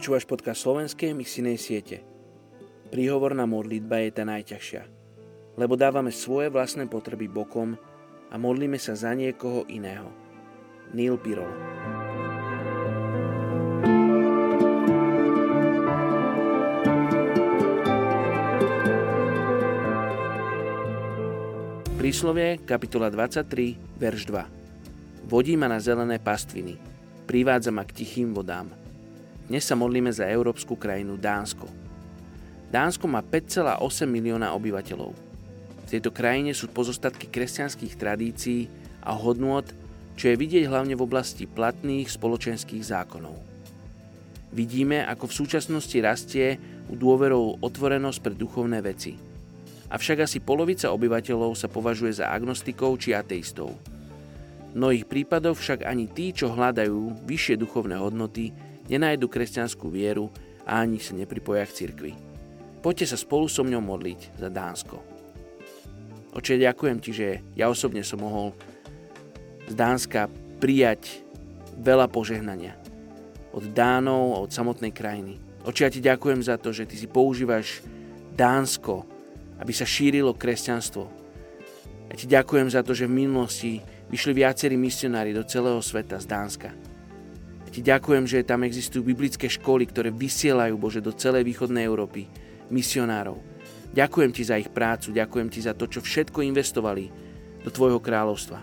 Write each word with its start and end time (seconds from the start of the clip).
Počúvaš 0.00 0.24
podcast 0.24 0.64
slovenskej 0.64 1.12
misijnej 1.12 1.60
siete. 1.60 2.00
Príhovorná 2.88 3.44
modlitba 3.44 4.00
je 4.00 4.08
tá 4.16 4.24
najťažšia, 4.24 4.88
lebo 5.60 5.76
dávame 5.76 6.08
svoje 6.08 6.48
vlastné 6.48 6.88
potreby 6.88 7.28
bokom 7.28 7.76
a 8.32 8.34
modlíme 8.40 8.80
sa 8.80 8.96
za 8.96 9.12
niekoho 9.12 9.68
iného. 9.68 10.08
Neil 10.96 11.20
Pirol 11.20 11.52
Príslovie, 22.00 22.56
kapitola 22.64 23.12
23, 23.12 24.00
verš 24.00 24.32
2. 24.32 25.28
Vodí 25.28 25.60
ma 25.60 25.68
na 25.68 25.76
zelené 25.76 26.16
pastviny, 26.16 26.80
privádza 27.28 27.68
ma 27.68 27.84
k 27.84 28.00
tichým 28.00 28.32
vodám. 28.32 28.80
Dnes 29.50 29.66
sa 29.66 29.74
modlíme 29.74 30.14
za 30.14 30.30
európsku 30.30 30.78
krajinu 30.78 31.18
Dánsko. 31.18 31.66
Dánsko 32.70 33.10
má 33.10 33.18
5,8 33.18 33.82
milióna 34.06 34.54
obyvateľov. 34.54 35.10
V 35.10 35.86
tejto 35.90 36.14
krajine 36.14 36.54
sú 36.54 36.70
pozostatky 36.70 37.26
kresťanských 37.26 37.98
tradícií 37.98 38.70
a 39.02 39.10
hodnôt, 39.10 39.66
čo 40.14 40.30
je 40.30 40.38
vidieť 40.38 40.70
hlavne 40.70 40.94
v 40.94 41.02
oblasti 41.02 41.50
platných 41.50 42.06
spoločenských 42.06 42.86
zákonov. 42.86 43.34
Vidíme, 44.54 45.02
ako 45.02 45.26
v 45.26 45.36
súčasnosti 45.42 45.98
rastie 45.98 46.62
u 46.86 46.94
dôverou 46.94 47.58
otvorenosť 47.58 48.18
pre 48.22 48.38
duchovné 48.38 48.78
veci– 48.86 49.18
avšak 49.90 50.22
asi 50.24 50.38
polovica 50.38 50.94
obyvateľov 50.94 51.58
sa 51.58 51.66
považuje 51.66 52.22
za 52.22 52.30
agnostikov 52.30 53.02
či 53.02 53.12
ateistov. 53.12 53.74
V 54.70 54.78
mnohých 54.78 55.10
prípadoch 55.10 55.58
však 55.58 55.82
ani 55.82 56.06
tí, 56.06 56.30
čo 56.30 56.54
hľadajú 56.54 57.26
vyššie 57.26 57.58
duchovné 57.58 57.98
hodnoty, 57.98 58.54
nenajdu 58.90 59.30
kresťanskú 59.30 59.86
vieru 59.88 60.28
a 60.66 60.82
ani 60.82 60.98
sa 60.98 61.14
nepripoja 61.14 61.62
k 61.70 61.86
cirkvi. 61.86 62.12
Poďte 62.82 63.14
sa 63.14 63.16
spolu 63.16 63.46
so 63.46 63.62
mňou 63.62 63.80
modliť 63.80 64.20
za 64.36 64.50
Dánsko. 64.50 64.98
Oče, 66.34 66.58
ďakujem 66.58 66.98
ti, 66.98 67.10
že 67.14 67.42
ja 67.54 67.70
osobne 67.70 68.02
som 68.02 68.22
mohol 68.22 68.50
z 69.70 69.74
Dánska 69.78 70.26
prijať 70.58 71.22
veľa 71.78 72.10
požehnania. 72.10 72.74
Od 73.54 73.70
Dánov, 73.70 74.46
od 74.46 74.50
samotnej 74.50 74.90
krajiny. 74.90 75.38
Oče, 75.62 75.80
ja 75.86 75.90
ti 75.90 76.00
ďakujem 76.02 76.42
za 76.42 76.58
to, 76.58 76.74
že 76.74 76.86
ty 76.86 76.98
si 76.98 77.06
používaš 77.06 77.82
Dánsko 78.34 79.20
aby 79.60 79.72
sa 79.76 79.84
šírilo 79.84 80.32
kresťanstvo. 80.32 81.04
Ja 82.10 82.14
ti 82.16 82.26
ďakujem 82.26 82.72
za 82.72 82.80
to, 82.80 82.96
že 82.96 83.06
v 83.06 83.22
minulosti 83.22 83.72
vyšli 84.08 84.42
viacerí 84.42 84.74
misionári 84.74 85.36
do 85.36 85.44
celého 85.44 85.78
sveta 85.84 86.18
z 86.18 86.26
Dánska. 86.26 86.72
Ti 87.70 87.80
ďakujem, 87.86 88.26
že 88.26 88.42
tam 88.42 88.66
existujú 88.66 89.06
biblické 89.06 89.46
školy, 89.46 89.86
ktoré 89.86 90.10
vysielajú, 90.10 90.74
Bože, 90.74 90.98
do 90.98 91.14
celej 91.14 91.46
východnej 91.46 91.86
Európy 91.86 92.26
misionárov. 92.66 93.38
Ďakujem 93.94 94.30
ti 94.34 94.42
za 94.42 94.58
ich 94.58 94.70
prácu, 94.70 95.14
ďakujem 95.14 95.48
ti 95.50 95.62
za 95.62 95.74
to, 95.74 95.86
čo 95.86 96.02
všetko 96.02 96.42
investovali 96.46 97.10
do 97.62 97.70
tvojho 97.70 98.02
kráľovstva. 98.02 98.58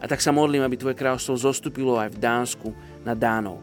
A 0.00 0.04
tak 0.08 0.18
sa 0.18 0.34
modlím, 0.34 0.66
aby 0.66 0.74
tvoje 0.74 0.98
kráľovstvo 0.98 1.38
zostúpilo 1.38 1.94
aj 1.98 2.14
v 2.14 2.22
Dánsku 2.22 2.68
na 3.06 3.14
Dánov. 3.14 3.62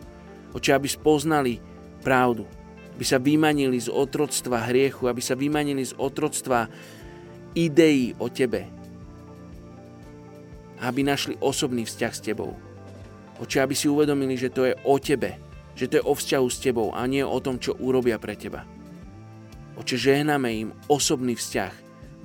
Oče, 0.55 0.71
aby 0.71 0.87
spoznali 0.87 1.59
pravdu, 1.99 2.47
aby 2.95 3.03
sa 3.03 3.19
vymanili 3.19 3.79
z 3.81 3.91
otroctva 3.91 4.71
hriechu, 4.71 5.11
aby 5.11 5.19
sa 5.19 5.35
vymanili 5.35 5.83
z 5.83 5.93
otroctva 5.99 6.71
ideí 7.57 8.15
o 8.21 8.31
tebe. 8.31 8.69
Aby 10.79 11.01
našli 11.03 11.35
osobný 11.41 11.83
vzťah 11.89 12.13
s 12.13 12.21
tebou. 12.23 12.66
Oče, 13.37 13.61
aby 13.61 13.75
si 13.77 13.85
uvedomili, 13.85 14.33
že 14.33 14.49
to 14.49 14.65
je 14.65 14.73
o 14.85 14.95
tebe, 14.97 15.37
že 15.77 15.85
to 15.85 16.01
je 16.01 16.03
o 16.03 16.13
vzťahu 16.13 16.47
s 16.49 16.57
tebou 16.57 16.89
a 16.93 17.05
nie 17.05 17.21
o 17.21 17.37
tom, 17.37 17.61
čo 17.61 17.77
urobia 17.77 18.17
pre 18.17 18.33
teba. 18.33 18.65
Oče, 19.77 19.93
žehname 19.93 20.49
im 20.53 20.69
osobný 20.89 21.37
vzťah. 21.37 21.73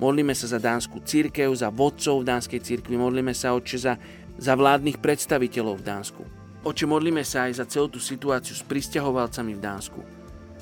Modlíme 0.01 0.33
sa 0.33 0.49
za 0.49 0.57
dánsku 0.57 1.05
církev, 1.05 1.53
za 1.53 1.69
vodcov 1.69 2.25
v 2.25 2.29
dánskej 2.33 2.59
církvi, 2.65 2.97
modlíme 2.97 3.31
sa, 3.37 3.53
oče, 3.53 3.77
za, 3.77 3.93
za 4.41 4.53
vládnych 4.57 4.97
predstaviteľov 4.97 5.79
v 5.79 5.85
Dánsku. 5.85 6.23
Oče, 6.65 6.89
modlíme 6.89 7.21
sa 7.21 7.45
aj 7.45 7.61
za 7.61 7.65
celú 7.69 7.93
tú 7.93 8.01
situáciu 8.01 8.57
s 8.57 8.65
pristahovalcami 8.65 9.53
v 9.53 9.61
Dánsku 9.61 10.01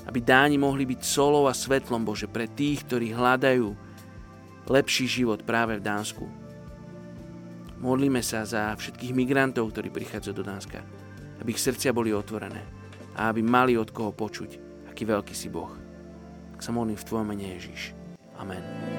aby 0.06 0.18
dáni 0.18 0.58
mohli 0.58 0.82
byť 0.86 1.00
solou 1.02 1.46
a 1.46 1.54
svetlom 1.54 2.02
Bože 2.02 2.26
pre 2.26 2.50
tých, 2.50 2.82
ktorí 2.86 3.14
hľadajú 3.14 3.74
lepší 4.66 5.06
život 5.06 5.42
práve 5.46 5.78
v 5.78 5.86
Dánsku. 5.86 6.41
Modlíme 7.82 8.22
sa 8.22 8.46
za 8.46 8.70
všetkých 8.78 9.10
migrantov, 9.10 9.74
ktorí 9.74 9.90
prichádzajú 9.90 10.34
do 10.38 10.46
Dánska, 10.46 10.78
aby 11.42 11.50
ich 11.50 11.58
srdcia 11.58 11.90
boli 11.90 12.14
otvorené 12.14 12.62
a 13.18 13.26
aby 13.26 13.42
mali 13.42 13.74
od 13.74 13.90
koho 13.90 14.14
počuť, 14.14 14.50
aký 14.86 15.02
veľký 15.02 15.34
si 15.34 15.50
Boh. 15.50 15.74
Tak 16.54 16.62
sa 16.62 16.70
modlím 16.70 16.94
v 16.94 17.06
Tvojom 17.10 17.26
mene 17.26 17.58
Ježiš. 17.58 17.90
Amen. 18.38 18.91